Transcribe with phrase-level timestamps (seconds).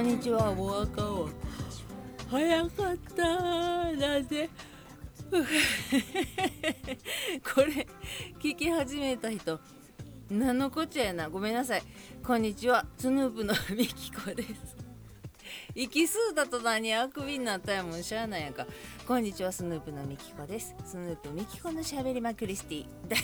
[0.00, 1.28] こんにちはお赤を
[2.30, 3.22] 早かった
[3.92, 4.48] なんて
[5.30, 5.36] こ
[7.60, 7.86] れ
[8.42, 9.60] 聞き始めた人
[10.30, 11.28] 何のこっちゃやな。
[11.28, 11.82] ごめんなさい。
[12.24, 14.74] こんにちはスヌープのみきこです。
[15.74, 18.66] 息吸うた途端にあくびになったやもんしゃあないやんか。
[19.06, 20.74] こんにちはスヌープのみきこです。
[20.82, 22.86] スヌープみきこのしゃべりまクリスティ。
[23.06, 23.18] 第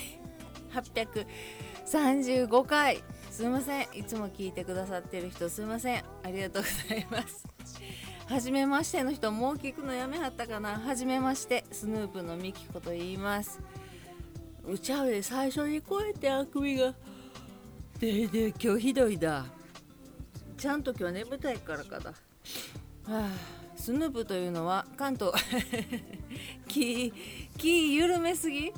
[0.75, 3.03] 835回。
[3.37, 3.83] すいません。
[3.93, 6.03] いつも聞いてくださってる人すいません。
[6.23, 7.45] ありがとうございます。
[8.27, 10.79] 初めましての人もう聞くのやめはったかな。
[10.79, 13.61] 初めましてスヌープのみきこと言います。
[14.67, 16.95] うちゃうで最初にこうやってあくびが。
[18.01, 19.45] でで今日ひどいだ。
[20.57, 22.13] ちゃんと今日眠たいからかだ。
[22.13, 22.15] は
[23.07, 23.29] あ
[23.77, 25.35] スヌープというのは関東
[26.67, 27.13] 気
[27.59, 28.73] 気緩めすぎ？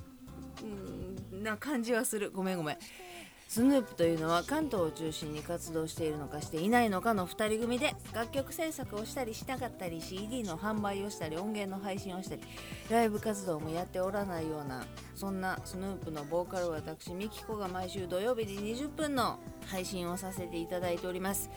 [1.32, 2.32] んな感じはする。
[2.32, 2.78] ごめんごめん。
[3.48, 12.42] スヌープというのは関東を中心に活動しているのかしていないのかの2人組で楽曲制作をしたりしなかったり CD の販売をしたり音源の配信をしたり
[12.90, 21.48] ライブ活動もやっておらないようなそんなスヌープのボーカル私ミキコが毎週土曜日に20分の配信をさせていただいております。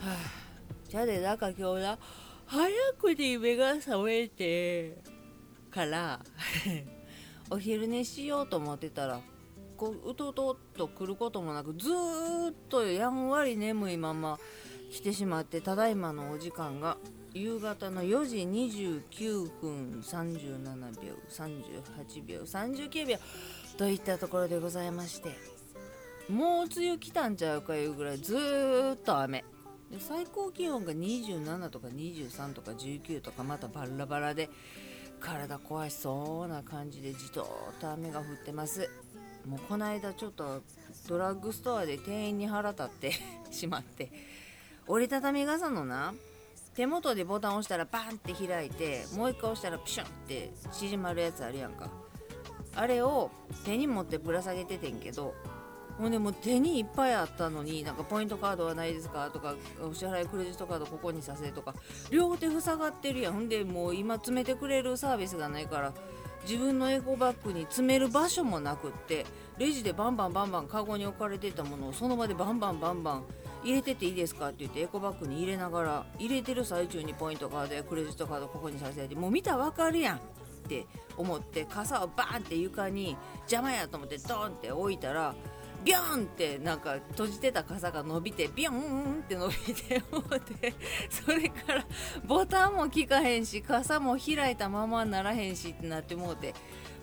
[0.00, 0.46] はあ
[0.88, 1.98] じゃあでなんか今日な
[2.46, 4.96] 早くに目が覚めて
[5.70, 6.20] から
[7.50, 9.20] お昼寝しようと思ってたら
[9.76, 14.38] こううとうとっと来ることもなくずっとやんわり眠いまま
[14.90, 16.96] 来てしまってただいまのお時間が
[17.34, 23.16] 夕方の4時29分37秒38秒39秒
[23.76, 25.30] といったところでございまして
[26.28, 28.34] もう梅雨来たんちゃうかいうぐらいず
[28.94, 29.44] っと雨。
[29.90, 34.50] で最高気温が27とか23とか19とかまたバラバラで
[35.20, 37.42] 体壊しそうな感じでじと
[37.76, 38.90] っと雨が降ってます。
[39.46, 40.62] もうこの間ちょっと
[41.08, 43.12] ドラッグストアで店員に腹立って
[43.50, 44.10] しまって
[44.86, 46.14] 折りたたみ傘のな
[46.74, 51.88] 手元でボタン押したらバンって開いてもう一回押したらプシュンって縮まるやつあるやんか。
[52.74, 53.30] あれを
[53.64, 55.34] 手に持ってぶら下げててんけど
[55.96, 61.74] ほんでもう手にいっぱいあったのになんかポイントカードはないですかとかお支払いクレジットカードここにさせとか
[62.10, 63.32] 両手塞がってるやん。
[63.32, 65.94] ほんでもう今詰めてくれるサービスがないから
[66.48, 69.26] 自分のエコバッグに詰める場所もなくって
[69.58, 73.24] レジでバンバンバンバンカゴに置かれてたものをその場でバンバンバンバン
[73.64, 80.20] 入れてていいですかって言ってエコバッグに入れながら入れてる最中にポイントカードやクレジットカードここにさせてもう見たら分かるやんっ
[80.68, 80.86] て
[81.16, 85.34] 思って傘をバーンって床に邪魔やと思ってドンって置いたら
[85.86, 90.74] ビョンってなんか閉じてた傘が伸びてビョンって伸びて思って
[91.08, 91.86] それから
[92.26, 96.54] ボタンも効かへんし傘も開いたままならへんしってなってもうて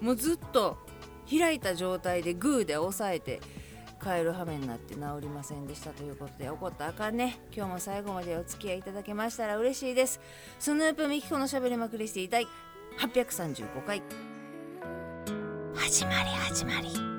[0.01, 0.77] もうずっと
[1.29, 3.39] 開いた状態でグーで押さえて
[4.03, 7.39] 帰る羽目になって治りませんでしたということで怒ったらあかんね。
[7.55, 10.19] 今日も最後までお付き合いいただけましたら嬉しいです。
[10.59, 12.47] スヌープミキコのしゃべりまくりしていたい。
[12.99, 14.03] 835回。
[15.73, 17.12] 始まり始まり。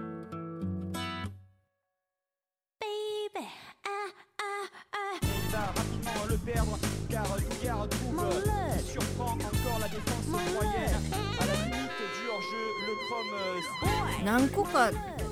[6.44, 6.78] Perdre
[7.10, 8.54] car Dugar trouve.
[8.84, 10.94] surprend encore la défense moyenne
[11.40, 11.90] à la limite
[12.24, 12.44] George
[12.86, 14.90] le Chrome 何個か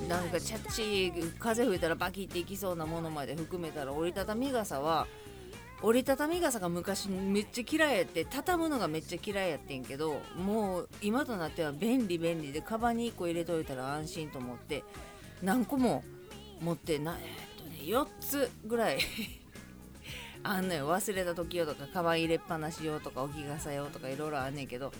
[0.08, 5.06] なんかチャッチ風吹いたらバキっていきそうなものまで含めたら折りたたみ傘は
[5.82, 14.84] 折りたたみ傘が昔めっちゃ嫌いやって畳むのがめっちゃ嫌いやってんけどもう今となっては便利便利でカバンに1個入れといたら安心と思って
[15.42, 16.04] 何個も
[16.60, 18.98] 持ってなえっとね4つぐらい
[20.44, 24.92] あんのよ忘れた時用とかカバン入れっぱなし用とか置き傘用とかいろいろあんねんけど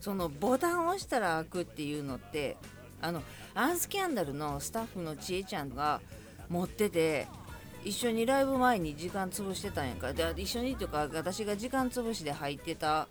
[0.00, 2.56] そのボタンを押したら開くっていうのって
[3.00, 3.22] あの
[3.54, 6.00] アンスキャンダルのスタッフのちえちゃんが
[6.48, 7.26] 持ってて
[7.84, 13.06] 一緒にライブ前に時間潰してたんやからで一緒にっていうか私が時間潰しで入ってた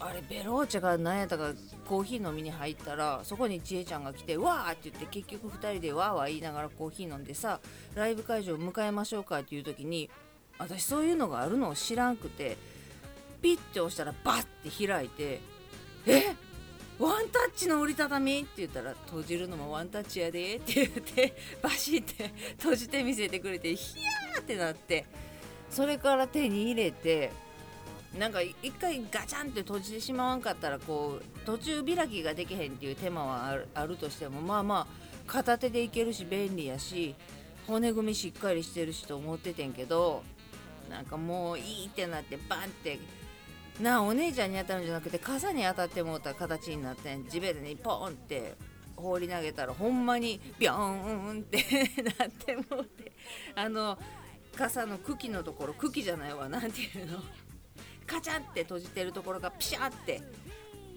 [0.00, 1.52] あれベローチェが何やったか
[1.86, 7.60] コーヒー飲みに入ったらそこにちえちゃんが来て「わー!」って言って結局2人でわーわー言いながらコーヒー飲んでさ
[7.94, 10.10] ライブ会場迎えましょうかっていう時に
[10.58, 12.56] 私そういうのがあるのを知らんくて
[13.42, 15.40] ピッて押したらバッて開いて
[16.06, 16.34] 「え？
[16.96, 25.04] ワンタッチの折りたたみ?」って言ったら「閉じるのもワンタッチやで」って言ってバシって閉じて見せてくれてヒヤーってなって
[25.70, 27.32] それから手に入れて
[28.16, 37.16] なんか一回ガチャンって閉じてしまわんかったらこう途中開きができへんっていう手間はあるあるとしてもまあまあ片手でいけるし便利やし
[37.66, 40.22] 骨組みしっかりしてるしと思っててんけど
[40.88, 42.98] なんかもういいってなってバンって
[43.80, 48.54] なお姉ちゃんに当たるんじゃなくて傘に当たってもうた形になって地べたにポンって
[48.96, 51.58] 放り投げたらほんまにビョーンって
[52.18, 53.12] なってもうて
[53.56, 53.98] あの
[54.54, 57.18] 傘の茎のところ茎じゃないわなんていうの
[58.06, 60.22] カチャンって閉じてるところがピシャって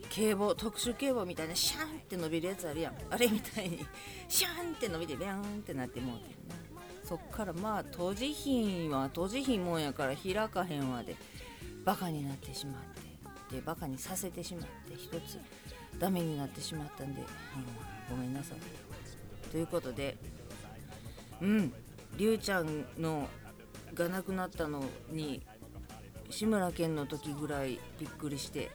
[0.09, 2.95] 警棒特殊警棒みたいなシャンって伸びるやつあるやん。
[3.09, 3.85] あれみたいに
[4.27, 6.55] シャンって伸びてビャンってなってもうてるな。
[7.07, 11.15] そっからまあ閉じひんは閉じひんもんやから開かへんわで
[11.85, 12.75] バカになってしまっ
[13.49, 15.39] てでバカにさせてしまって一つ
[15.99, 18.57] ダメになってしまったんで、うん、ごめんなさい。
[19.49, 20.17] ということで
[21.41, 21.73] うん
[22.17, 23.29] りゅうちゃんの
[23.93, 25.41] が亡くなったのに
[26.29, 28.69] 志村けんの時ぐらいびっくりして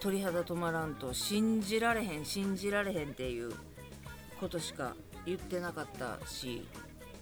[0.00, 3.52] 鳥肌止まらんと信じられへん信じられへんっていう
[4.40, 6.66] ことしか言ってなかったし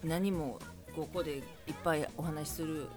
[0.03, 0.59] 何も
[0.95, 1.43] ここでいっ
[1.83, 2.87] ぱいお話しする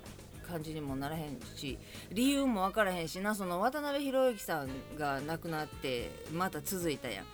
[0.47, 1.79] 感じにもならへんし
[2.13, 3.35] 理由も分からへんしな。
[3.35, 4.69] その渡辺裕之さん
[4.99, 7.25] が亡くなってまた続いたやん。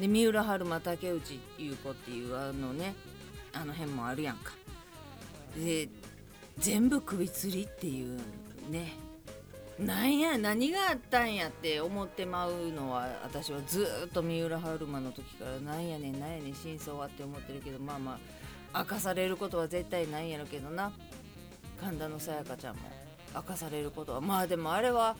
[0.00, 2.94] で三浦春馬竹内優子っていうあのね
[3.52, 4.52] あの辺もあるやんか。
[5.56, 5.88] で
[6.58, 8.18] 全部首吊りっていう
[8.70, 8.92] ね。
[9.78, 18.18] なんや何があったんやって思ってまうのは私はずっと三浦春馬の時からなんやねんなんやねん真相はって思ってるけどまあまあ
[18.74, 20.92] 明かされることは絶対ないんやろけどな。
[21.80, 22.82] 神田のさやかちゃんも
[23.34, 24.20] 明かされることは。
[24.20, 25.16] まあでもあれは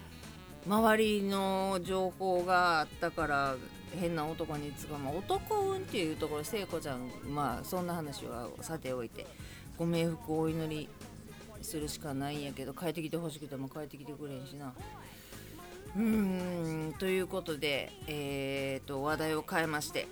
[0.66, 3.56] 周りの情報があったから
[3.98, 9.26] 変な男につかまあ男運っていうところ聖子ちゃんまあそんな話はさておいて
[9.76, 10.88] ご冥福をお祈り
[11.62, 14.72] するしかないんやけど帰ってきてほしくても帰ってきてくれんしな。
[15.96, 20.06] うんということで、えーと、話題を変えまして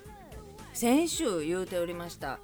[0.72, 2.38] 先週言うておりました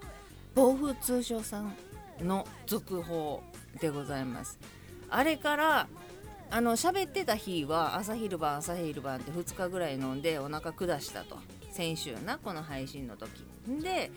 [0.54, 1.74] 暴風通商さん
[2.20, 3.42] の続報
[3.80, 4.58] でございます。
[5.08, 5.88] あれから
[6.50, 11.38] あの喋ってた日は朝昼晩朝昼晩って2日ぐらい飲んでお腹下したと。
[11.70, 13.30] 先週なこの配信の時。
[13.82, 14.10] で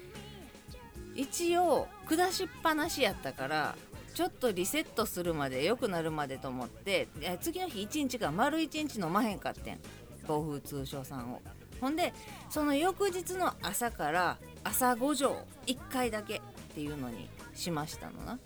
[1.16, 3.76] 一応下しっぱなしやったから
[4.14, 7.08] ちょっとリセットするまで良くなるまでと思って
[7.40, 9.80] 次の日1日間丸1日飲まへんかってん。
[10.28, 11.42] 暴風通商さんを。
[11.82, 12.14] ほんで
[12.50, 15.38] その翌日の朝から朝5錠
[15.68, 16.42] 1回だけっ
[16.74, 18.40] ていうのにしましたのな。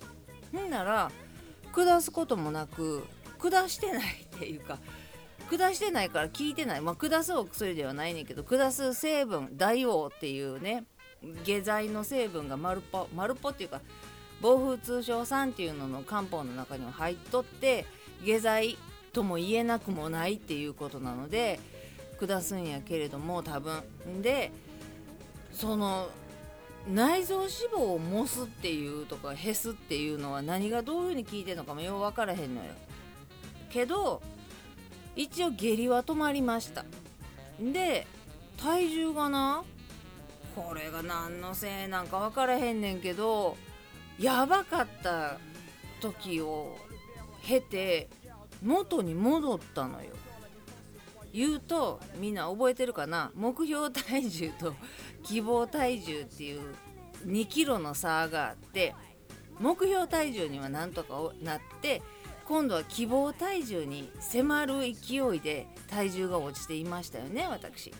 [0.52, 1.10] ほんなら
[1.72, 3.04] 下すこともなく
[3.38, 4.02] 下してない
[4.36, 4.78] っていうか
[5.50, 10.84] 下してないから効いてない、まあ、下すお薬ではないねんけど下す成分大王っていうね
[11.44, 13.80] 下剤の成分が丸っぽ丸っぽっていうか
[14.40, 17.84] 暴風通商酸っていうのの漢方の中には入っとって
[18.24, 18.78] 下剤
[19.12, 21.60] とも言えなくもないっていうことなので
[22.20, 23.82] 下すんやけれども多分。
[24.22, 24.52] で
[25.52, 26.08] その
[26.88, 32.72] 内臓脂肪をもすっていうとかへすっていうのは何がどういう風に効いてるのかもよう分からへんのよ。
[33.70, 34.22] けど
[35.16, 36.84] 一応下痢は止まりました。
[37.60, 38.06] で
[38.56, 39.62] 体重がな
[40.56, 43.56] これが何のせいなんか分からへんねんけど
[44.18, 45.38] やばかった
[46.00, 46.76] 時を
[47.42, 48.08] 経て
[48.62, 50.10] 元に戻ったのよ。
[51.32, 53.30] 言うとみんな覚えてるかな？
[53.34, 54.74] 目標体重と
[55.22, 56.62] 希望体重っていう
[57.26, 58.94] 2キロの差があって
[59.58, 62.02] 目標体重にはなんとかなって
[62.46, 67.92] 今度は希望体重に迫る勢いで体重が落ちていましたよね私。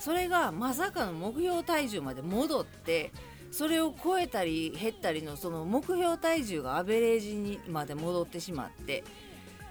[0.00, 3.12] それがまさかの目標体重まで戻って
[3.52, 9.04] それを超えたり減ったりのその目標体重がアベレージにまで戻ってしまって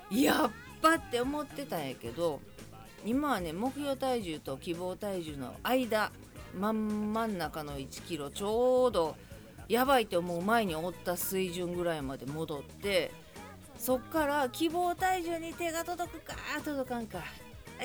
[0.10, 2.40] やっぱって思ってたんやけど
[3.06, 6.12] 今はね目標体重と希望体重の間
[6.60, 9.16] 真ん中の1キロちょうど
[9.68, 13.12] やばいって思う前におった水準ぐらいまで戻って
[13.78, 17.20] そっから希望体重に手が届くか届かんか。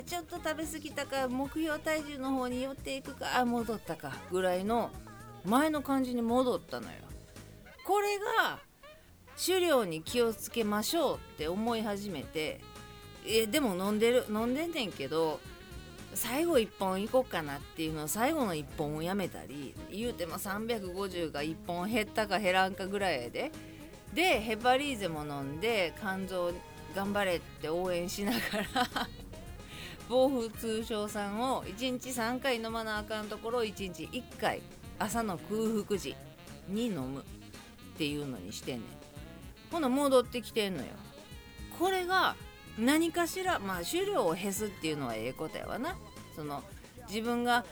[0.07, 4.91] ちょっと食べ過ぎたか目標体重の方に寄っていくか戻ったかぐらいの
[5.45, 6.93] 前の感じに戻ったのよ。
[7.85, 8.61] これが
[9.45, 12.61] 狩猟に気をつけましょうって思い始めて
[13.27, 15.41] えでも飲んでる飲んでんねんけど
[16.15, 23.53] 最後1本いこうかなっていうのを最後の1本をやめたり言うても350が1本減ったか減らんかぐらいで。
[24.15, 26.53] でヘパリーゼも飲んで肝臓
[26.95, 28.39] 頑張れって応援しなが
[28.75, 29.09] ら
[30.09, 34.63] 暴風通商酸を1日3回飲まなあかんところを1日1回
[34.99, 36.17] 朝の空腹時
[36.69, 37.25] に飲むっ
[37.99, 38.89] ていうのにしてんねん。
[39.71, 40.89] ほな戻ってきてんのよ。
[41.79, 42.35] これが
[42.79, 45.97] 何かしらまあ狩猟をへすっていうのはええことやわな。
[46.37, 46.63] その
[47.09, 47.65] 自分が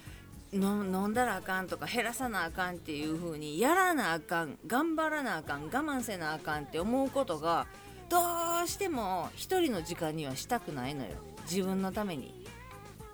[0.53, 7.67] 飲んだらあかんとか減らさなあかんっていう風にやらなあかん頑張らなあかん我慢せなあかんって思うことが
[8.09, 8.19] ど
[8.65, 11.11] うしても一人の時間にはしたくないのよ。
[11.51, 12.45] 自分のために。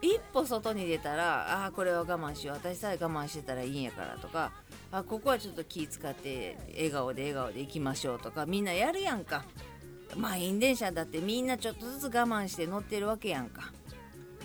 [0.00, 2.56] 一歩外に出たらああこれは我慢しよう。
[2.56, 4.52] 私さえ我慢してたらいいんやからとか
[4.90, 9.44] あここはちょっと気使って笑顔で笑顔で行きましょうとかみんなやるやんか。
[10.16, 13.72] 満員電車だってみんなちょっとずつ我慢して乗ってるわけやんか。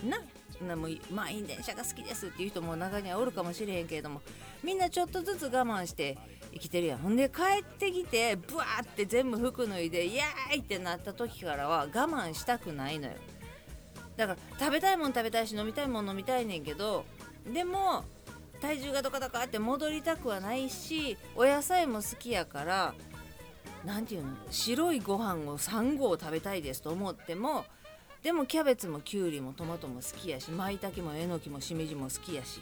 [0.04, 0.18] な？
[0.66, 4.22] なもう満員電車が好きですっていう人も中にはおるかもしれへんけれども。
[4.64, 6.18] みんなちょっとずつ我慢して
[6.54, 6.98] 生きてるやん。
[6.98, 13.14] ほんで帰ってきてブワーって全部服脱いでイエーイってなった時からは我慢したくないのよ。
[14.16, 17.06] だから食べたいもん食べたいし飲みたいもん飲みたいねんけど
[17.54, 18.04] でも
[18.60, 22.96] 体重がドカドカって戻りたくはないしお野菜も好きやから
[23.88, 27.64] 何て言うの白いご飯を3合食べたいですと思っても
[28.22, 32.62] でもキャベツもきゅうりもトマトも好きやし舞茸もえのきもしめじも好きやし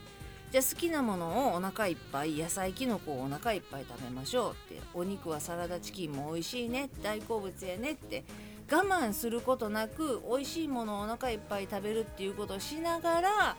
[0.52, 8.24] じゃあ好きなものをお腹いっぱい野菜きのこをお腹いっぱい食べましょうってお肉はサラダチキンも美味しいね大好物やねって
[8.72, 13.56] 我慢することなく美味しいものをお腹いっぱい食べるっていうことをしながら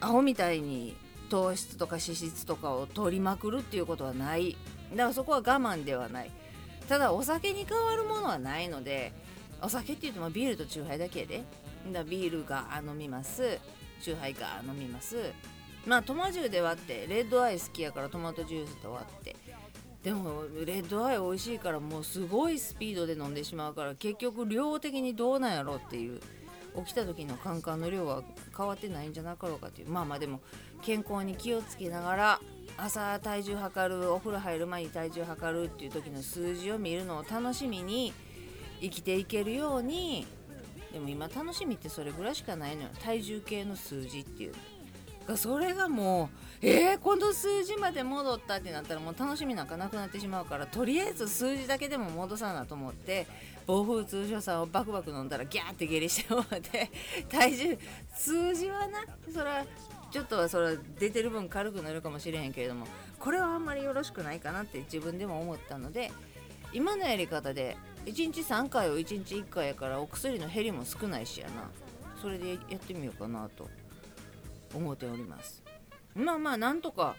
[0.00, 0.94] アホみたいに
[1.30, 4.56] 糖質とか脂質とかを取りまくるっていうことはない。
[4.92, 6.30] だからそこは我慢ではない。
[6.88, 9.12] ただお酒に変わるものはないので
[9.62, 11.44] お酒って言うとビールとチューハイだけで。
[11.92, 13.58] だビールが飲みます。
[14.00, 15.32] チューハイが飲みます。
[15.86, 19.36] まあトマジューで割ってレッドアイ好きやからトマトジュースと割って。
[20.02, 26.20] でもレッドアイ美味しいからもうすごいスピードで飲んでしまうから結局量的にどうなんやろうっていう
[26.76, 28.22] 起きた時のカンカンの量は
[28.54, 29.88] 変わってないんじゃなかろうかっていう。
[29.88, 30.40] まあまあでも
[30.84, 32.40] 健康に気をつけながら
[32.76, 38.12] 朝体重測るお風呂入る前に体重測るっていう時の数字を見るのを楽しみに
[38.80, 40.26] 生きていけるように
[40.92, 42.88] でも今楽しみってそれぐらいしかないのよ。
[43.02, 44.54] 体重計の数字っていう
[45.36, 53.26] それがもうえー、この数字まで戻ったってなったらもう楽しみなんかなくなってしまうからとりあえず数字だけでも戻さなと思って
[53.66, 56.90] 暴風通所さんをバクバク飲んだらギャーって下痢してもらって
[57.28, 57.78] 体重
[58.14, 59.00] 数字はな
[59.30, 59.64] それは
[60.14, 62.86] ちょっとはそれ出てる分軽くなるかもしれへんけれども
[63.18, 66.12] これはあんまりよろしくないかなって自分でも思ったので
[66.72, 71.68] 今のやり方で1日3回を1日1回やからお薬の減りも少ないしやな。
[72.22, 73.68] それでやってみようかなと
[74.72, 75.64] 思っております。
[76.14, 77.16] まあまあなんとか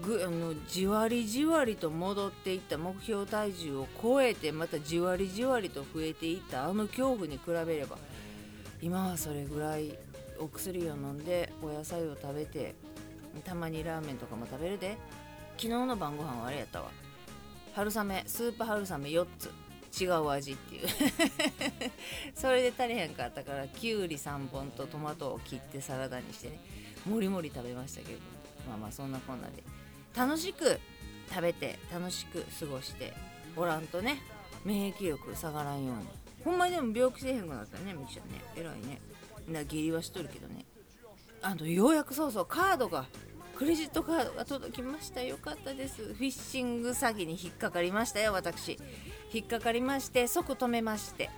[0.00, 7.98] ぐあのじわりじわりと戻っていった目標体重を超えてまたじわりじわりと増えていったあの恐怖に比べれば
[8.80, 9.98] 今はそれぐらい
[10.42, 12.74] お薬を飲んでお野菜を食べて
[13.44, 14.98] たまにラーメンとかも食べるで。
[15.56, 16.90] 昨日の晩ご飯はあれやったわ。
[17.74, 20.02] 春雨スープ春雨4つ。
[20.02, 20.88] 違う味っていう。
[22.34, 26.58] それで足りへんかったからきゅうり3本とトマトを切ってサラダにしてね。
[27.06, 28.18] もりもり食べましたけど。
[28.68, 29.62] まあまあそんなこんなで。
[30.16, 30.80] 楽しく
[31.28, 33.12] 食べて楽しく過ごして
[33.56, 34.20] おらんとね
[34.64, 36.06] 免疫力下がらんように。
[36.44, 38.42] ほんまにでも病気せえへんくなったねみきちゃんね。
[38.56, 39.00] 偉いね。
[39.48, 40.64] な下痢はしとるけどね。
[41.40, 43.06] あのようやくそうそうカードが
[43.56, 45.22] クレジットカードが届きました。
[45.22, 46.14] よかったです。
[46.14, 48.78] フィッシング詐欺に引っかかりましたよ私。
[49.32, 51.30] 引っかかりまして即止めまして。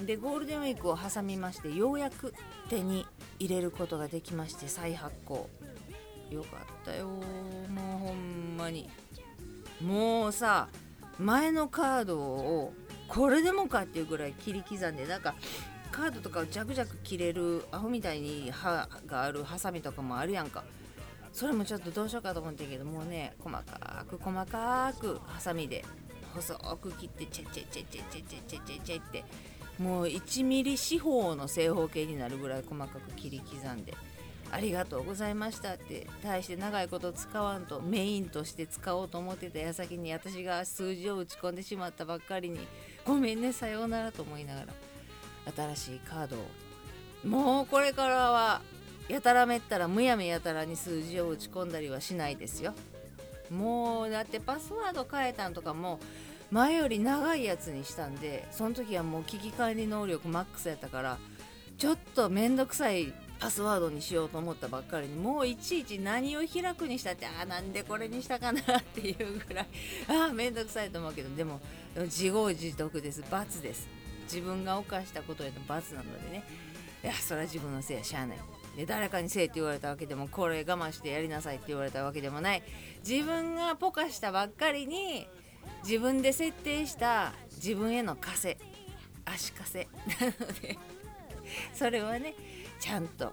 [0.00, 2.32] でゴールデンウィークを挟みましてようやく
[2.70, 3.06] 手に
[3.38, 5.48] 入れることができまして再発行。
[6.30, 8.88] よかったよもうほんまに。
[9.80, 10.68] もうさ
[11.18, 12.72] 前のカードを
[13.06, 15.34] これでもかっていうぐらい切り刻んでなんか
[15.92, 20.64] カードとかをジャクジャク切れるアホみたいに刃があるハサミとかもあるやんか。
[21.32, 25.82] それもちょっとどうしようかと思ってんけどもうね細かく細かくハサミで
[26.34, 29.24] 細く切ってチェチェチェチェチェチェチェチェチェって
[29.78, 33.94] もう1ミリ四方の正方形になるぐらい細かく切り刻んで
[34.50, 42.58] ありがとうございましたって対して長いこと使わんとメインとして使おうと思ってた矢先に私が数字を打ち込んでしまったばっかりに
[43.06, 44.66] ごめんねさようならと思いながら
[45.56, 46.40] 新しいカードを。
[47.26, 48.62] もうこれからは
[49.08, 52.74] やたらめったらむやみやたらに数字を打ち込んだりはしないですよ。
[53.50, 56.00] もうだってパスワード変えたんとかも
[56.50, 61.18] 前より長いやつにしたんでその時はもう危機管理能力マックスやったから
[61.76, 69.66] ちょっとめんどくさいパスワードにしようと思ったばっかりにもういちいち何を開くにしたってああなんでこれにしたかなっていうぐらい
[70.08, 71.60] ああめんどくさいと思うけどでも
[71.96, 73.22] 自業自得です。
[73.30, 74.01] 罰です。
[74.32, 76.44] 自分が犯したことへの罰なのでね。
[77.04, 78.38] いやそれは自分のせいやしゃあない。
[78.76, 82.62] で誰かにせえって言われたわけでもこれ我慢してやりなさいって言われたわけでもない。
[83.06, 85.26] 自分がポカしたばっかりに
[85.84, 88.56] 自分で設定した自分への枷。
[89.24, 89.86] 足かせ
[90.20, 90.76] なので
[91.72, 92.34] それはね
[92.80, 93.32] ちゃんと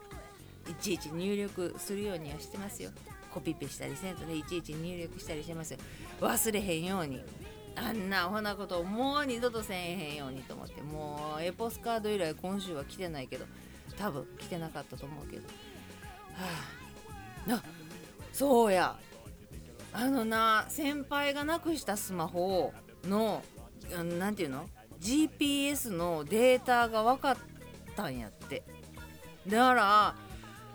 [0.69, 2.91] いちいち入力するようにはしてますよ。
[3.31, 5.79] コピペしたりせんとねいちいち入力したりしてますよ。
[6.21, 7.21] 忘れへんように。
[7.81, 13.45] あんなアホなこともう二度とせえへんようにと思ってもうエポスカード以来今週は来てないけど
[13.97, 15.43] 多分来てなかったと思うけど。
[15.43, 15.49] は
[17.49, 17.53] あ。
[17.55, 17.63] あ
[18.33, 18.97] そうや。
[19.91, 22.73] あのな先輩がなくしたスマホ
[23.05, 23.43] の
[24.19, 24.69] 何ていうの
[25.01, 27.37] ？GPS のデータが分かっ
[27.95, 28.63] たんやって。
[29.47, 30.15] だから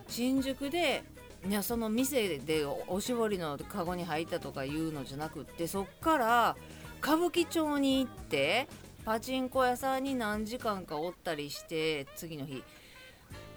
[0.08, 1.04] 新宿で
[1.48, 6.56] いやその店でおしぼりのカゴに入ったとかいうのじゃなくってそっから
[7.04, 8.66] 歌舞伎町に行って
[9.04, 12.64] パチンコ屋さんに何時間かおったりして次の日。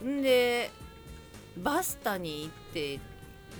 [0.03, 0.69] んで
[1.55, 2.99] バスタに行って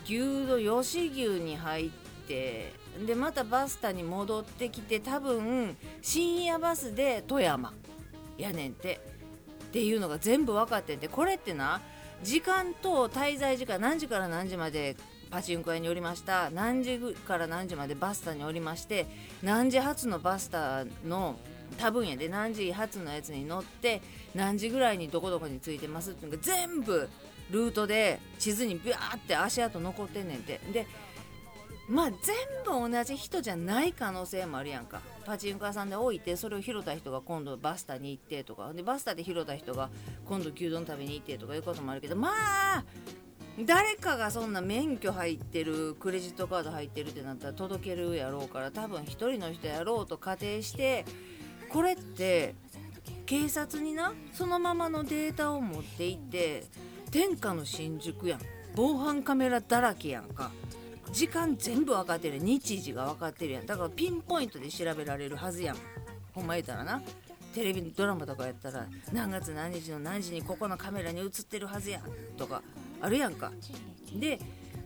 [0.04, 1.90] 牛丼吉牛に入っ
[2.28, 2.74] て
[3.06, 7.72] でまたバスタに戻ってきて多分深夜バスで富山
[8.38, 9.00] やねんて。
[9.68, 11.08] っていうのが全部分かってんて。
[11.08, 11.80] これってな
[12.24, 14.98] 時間と滞在時間何時から何時まで
[15.30, 16.50] パチンコ屋におりました。
[16.50, 19.06] 何時から何時までバスタにおりまして
[19.44, 21.38] 何時発のバスタの
[21.78, 24.02] 多分やで何時発のやつに乗って
[24.34, 27.10] 何時ぐらいにどこどこについてますっていうのが全部
[27.52, 30.60] ルートで地図にビャーって足跡残ってんねんて。
[30.72, 30.88] で
[31.90, 32.20] まあ全
[32.66, 35.00] 部同じ人じゃない可能性もあるやんか。
[35.26, 38.74] パチンコ屋さんで置いてそれを拾った人が今度バスタに行ってとか。
[38.74, 39.90] でバスタで拾った人が
[40.26, 42.30] 今度牛丼食べに行ってとかいうこともあるけどま
[42.80, 42.84] あ
[43.60, 51.06] 誰かがそんな免許入ってるクレジットカード入ってるってなったら届けるやろうから多分1人の人やろうと仮定して
[51.70, 52.54] これって
[53.26, 56.66] 警察になそのままのデータを持っていって
[57.12, 58.40] 天下の新宿やん。
[58.76, 60.52] 防犯カメラだらけやんか。
[61.12, 63.66] 時間全部分かってる日時が分かってるやん。
[63.66, 65.78] だからピンポイントで調べられるはずやん。
[66.34, 67.02] ほんま言ったらな。
[67.56, 72.02] テレビドラマとかやったら何月何日の何時にここのカメラに映ってるはずや
[72.38, 72.62] とか。
[73.02, 73.52] あるやんか。
[74.14, 74.40] で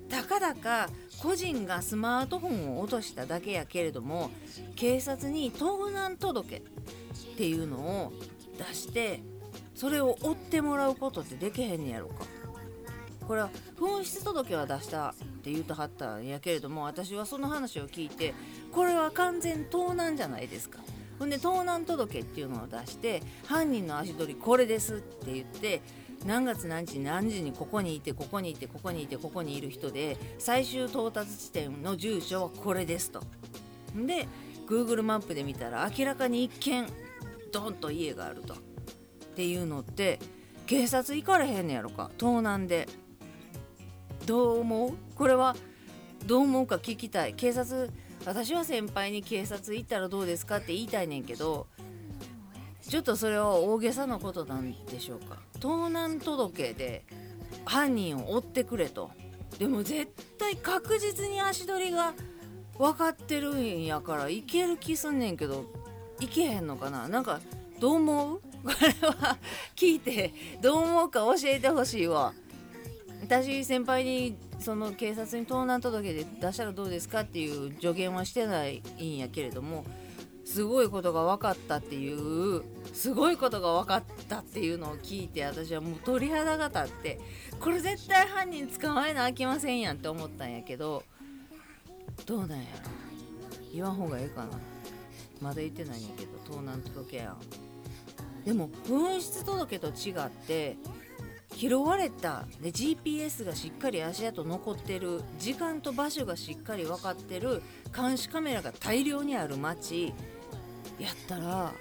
[0.10, 0.90] たかだか
[1.22, 4.30] 個人がスマートフォンを落としただけやけれども
[4.76, 6.62] 警察に盗難届っ
[7.38, 8.14] ていうのを
[8.58, 9.22] 出して
[9.74, 12.26] それを追ってもらうことってできへんねやろか。
[13.28, 18.34] これは紛失届は出したって言うとはったんやけれども私はその話を聞いて
[18.74, 20.80] これは完全盗難じゃないですか。
[21.18, 25.82] ほんで盗難届っていうのを出して犯人の足取りこれですって言って
[26.26, 33.22] 何月何日何時にここにいてここにいてここにいてここにいる人で最終到達地点の住所はこれですと。
[33.96, 34.28] で
[34.68, 36.88] Google マップで見たら明らかに一軒
[37.52, 38.54] ドンと家があると。
[38.54, 38.58] っ
[39.36, 40.20] ていうのって
[40.68, 42.12] 警察行かれへんねやろか。
[42.18, 42.88] 盗難で。
[44.26, 44.94] どう思う？
[45.16, 45.56] これは
[46.28, 47.34] どう思うか聞きたい。
[47.34, 47.90] 警察
[48.26, 51.68] 私は先輩に警察行ったらどうですかって言いたいねんけど。
[52.82, 55.38] ちょっとそれは大げさなことなんでしょうか？
[55.62, 57.06] 盗難届で
[57.64, 59.12] 犯人を追ってくれと。
[59.58, 62.14] でも絶対確実に足取りが
[62.78, 65.66] 分かってるんやからいける気すんねんけど
[66.20, 67.08] いけへんのかな。
[67.08, 67.40] なんか
[67.80, 68.42] どう思う？
[68.64, 69.38] これは
[69.76, 72.34] 聞いてどう思うか教えてほしいわ。
[73.22, 79.86] 私先輩にその警察に盗難届で出したらどうですかっていう助言はしてないんやけれども
[80.52, 82.62] すごいことが分かったっていう
[82.94, 87.22] すごいことが分かったっていうのを聞いて私はもう鳥肌が立って
[87.62, 91.04] これ絶対犯人捕まえなあきませんやんって思ったんやけど
[92.26, 92.90] どうなんやろ？
[93.74, 94.60] 言わん方がええかな。
[95.40, 97.32] まだ言ってないんやけど盗難届や。
[97.32, 97.38] ん
[98.44, 100.76] でも紛失届と違って
[101.56, 107.62] 拾われたで GPS がしっかり足跡残ってる時間と場所がしっかり分かってる
[107.96, 110.14] 監視カメラが大量にある街
[111.02, 111.74] やったら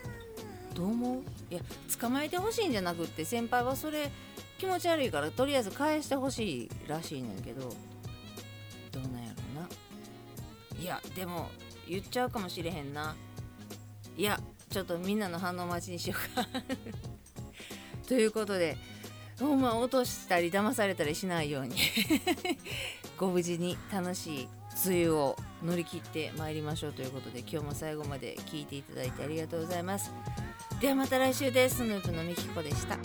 [0.75, 1.23] どう思う？
[1.51, 1.61] いや
[2.01, 4.11] 捕まえてほしいんじゃなくって先輩はそれ
[4.59, 7.63] 気持ち悪いからとりあえず返してほしいらしいねんけど
[8.93, 9.69] どうなんやろな。
[10.81, 11.51] いやでも
[11.89, 13.15] 言っちゃうかもしれへんな。
[14.17, 16.49] いやちょっとみんなの反応待ちにしようか。
[18.07, 18.77] ということで
[19.39, 21.77] ほんま落としたり騙されたりしないように。
[23.19, 24.49] ご無事に楽しい
[24.87, 30.13] 梅雨を乗り切ってまいりましょうということで今日も最後まで聞いていただいてありがとうございます。
[30.81, 31.77] ではまた来週です。
[31.77, 32.99] スヌープのみきこでした。